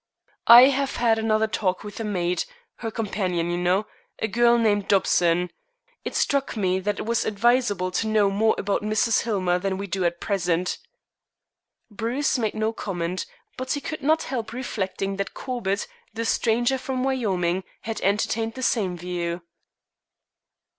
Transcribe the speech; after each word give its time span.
"I 0.47 0.69
have 0.69 0.95
had 0.95 1.19
another 1.19 1.45
talk 1.45 1.83
with 1.83 1.97
the 1.97 2.03
maid, 2.03 2.45
her 2.77 2.89
companion, 2.89 3.51
you 3.51 3.57
know, 3.59 3.85
a 4.17 4.27
girl 4.27 4.57
named 4.57 4.87
Dobson. 4.87 5.51
It 6.03 6.15
struck 6.15 6.57
me 6.57 6.79
that 6.79 6.97
it 6.97 7.05
was 7.05 7.23
advisable 7.23 7.91
to 7.91 8.07
know 8.07 8.31
more 8.31 8.55
about 8.57 8.81
Mrs. 8.81 9.21
Hillmer 9.21 9.59
than 9.59 9.77
we 9.77 9.85
do 9.85 10.03
at 10.03 10.19
present." 10.19 10.79
Bruce 11.91 12.39
made 12.39 12.55
no 12.55 12.73
comment, 12.73 13.27
but 13.57 13.73
he 13.73 13.79
could 13.79 14.01
not 14.01 14.23
help 14.23 14.53
reflecting 14.53 15.17
that 15.17 15.35
Corbett, 15.35 15.85
the 16.15 16.25
stranger 16.25 16.79
from 16.79 17.03
Wyoming, 17.03 17.63
had 17.81 18.01
entertained 18.01 18.55
the 18.55 18.63
same 18.63 18.97
view. 18.97 19.43